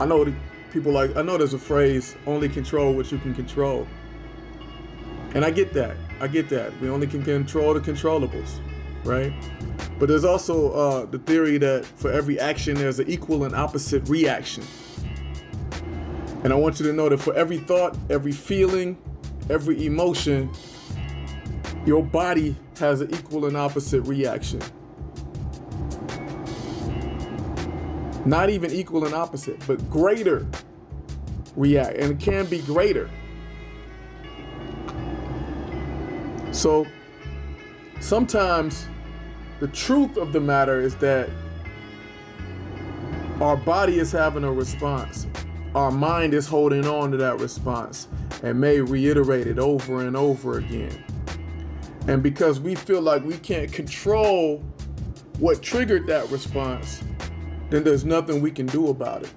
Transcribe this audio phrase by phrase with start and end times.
[0.00, 0.32] I know
[0.72, 3.86] people like I know there's a phrase only control what you can control.
[5.34, 5.96] And I get that.
[6.20, 6.78] I get that.
[6.80, 8.60] We only can control the controllables,
[9.04, 9.32] right?
[9.98, 14.08] But there's also uh, the theory that for every action there's an equal and opposite
[14.08, 14.64] reaction.
[16.44, 18.96] And I want you to know that for every thought, every feeling,
[19.50, 20.50] every emotion,
[21.84, 24.60] your body has an equal and opposite reaction.
[28.28, 30.46] Not even equal and opposite, but greater
[31.56, 33.08] react, and it can be greater.
[36.52, 36.86] So
[38.00, 38.86] sometimes
[39.60, 41.30] the truth of the matter is that
[43.40, 45.26] our body is having a response.
[45.74, 48.08] Our mind is holding on to that response
[48.42, 51.02] and may reiterate it over and over again.
[52.08, 54.62] And because we feel like we can't control
[55.38, 57.02] what triggered that response,
[57.70, 59.32] then there's nothing we can do about it.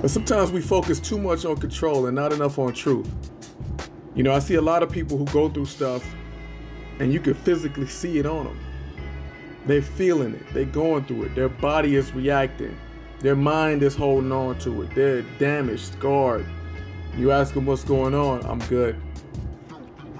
[0.00, 3.10] But sometimes we focus too much on control and not enough on truth.
[4.14, 6.04] You know, I see a lot of people who go through stuff
[7.00, 8.60] and you can physically see it on them.
[9.66, 12.76] They're feeling it, they're going through it, their body is reacting,
[13.20, 16.46] their mind is holding on to it, they're damaged, scarred.
[17.16, 19.00] You ask them what's going on, I'm good.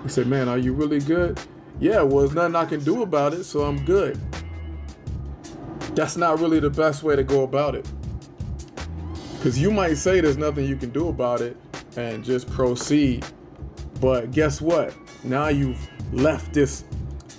[0.05, 1.41] I say, man, are you really good?
[1.81, 4.21] Yeah, well, there's nothing I can do about it, so I'm good.
[5.99, 7.85] That's not really the best way to go about it.
[9.33, 11.57] Because you might say there's nothing you can do about it
[11.97, 13.27] and just proceed.
[14.01, 14.95] But guess what?
[15.25, 16.85] Now you've left this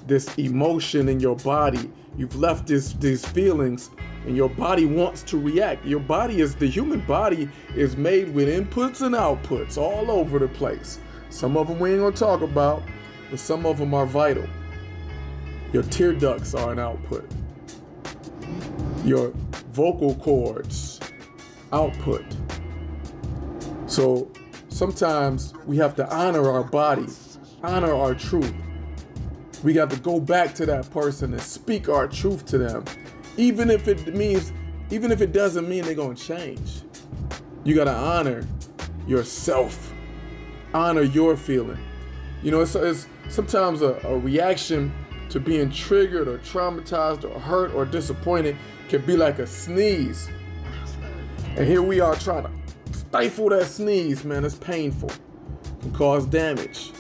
[0.08, 1.90] this emotion in your body.
[2.18, 3.92] You've left this these feelings
[4.26, 5.86] and your body wants to react.
[5.86, 10.50] Your body is the human body is made with inputs and outputs all over the
[10.50, 11.00] place.
[11.30, 12.84] Some of them we ain't gonna talk about,
[13.30, 14.50] but some of them are vital.
[15.72, 17.26] Your tear ducts are an output.
[19.04, 19.32] Your
[19.72, 21.00] vocal cords
[21.72, 22.26] output.
[23.88, 24.32] So
[24.70, 27.08] sometimes we have to honor our body,
[27.64, 28.54] honor our truth.
[29.64, 32.86] We got to go back to that person and speak our truth to them,
[33.38, 34.54] even if it means,
[34.90, 36.84] even if it doesn't mean they're gonna change.
[37.64, 38.48] You got to honor
[39.08, 39.94] yourself,
[40.74, 41.78] honor your feeling.
[42.42, 44.94] You know, it's, it's sometimes a, a reaction
[45.30, 48.58] to being triggered or traumatized or hurt or disappointed
[48.88, 50.30] can be like a sneeze.
[51.56, 52.52] And here we are trying to
[52.92, 54.46] stifle that sneeze, man.
[54.46, 55.10] It's painful.
[55.10, 56.92] It can cause damage.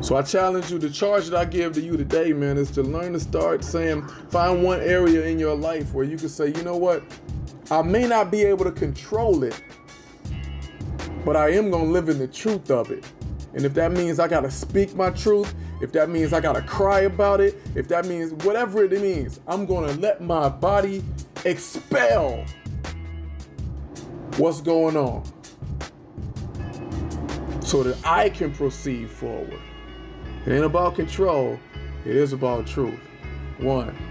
[0.00, 2.82] So I challenge you, the charge that I give to you today, man, is to
[2.82, 6.62] learn to start saying, find one area in your life where you can say, you
[6.62, 7.02] know what?
[7.70, 9.60] I may not be able to control it,
[11.24, 13.04] but I am going to live in the truth of it.
[13.54, 16.54] And if that means I got to speak my truth, if that means I got
[16.54, 21.02] to cry about it, if that means whatever it means, I'm to let my body
[21.44, 22.44] expel
[24.36, 25.24] what's going on
[27.60, 29.60] so that I can proceed forward.
[30.46, 31.58] It ain't about control,
[32.04, 32.98] it is about truth.
[33.58, 34.07] One.